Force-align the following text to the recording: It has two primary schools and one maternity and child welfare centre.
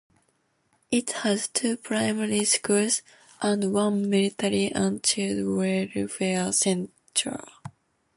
It 0.89 1.11
has 1.11 1.47
two 1.47 1.77
primary 1.77 2.43
schools 2.45 3.03
and 3.39 3.71
one 3.71 4.09
maternity 4.09 4.71
and 4.71 5.03
child 5.03 5.45
welfare 5.55 6.51
centre. 6.51 7.43